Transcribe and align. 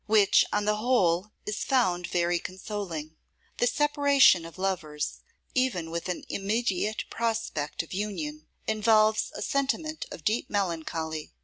Which 0.07 0.43
on 0.51 0.65
the 0.65 0.77
Whole 0.77 1.31
Is 1.45 1.63
Found 1.65 2.07
Very 2.07 2.39
Consoling. 2.39 3.17
THE 3.57 3.67
separation 3.67 4.45
of 4.45 4.57
lovers, 4.57 5.19
even 5.53 5.91
with 5.91 6.09
an 6.09 6.23
immediate 6.27 7.03
prospect 7.11 7.83
of 7.83 7.93
union, 7.93 8.47
involves 8.65 9.31
a 9.35 9.43
sentiment 9.43 10.07
of 10.09 10.23
deep 10.23 10.49
melancholy. 10.49 11.33